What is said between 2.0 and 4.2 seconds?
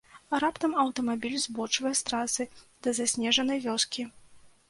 трасы да заснежанай вёскі.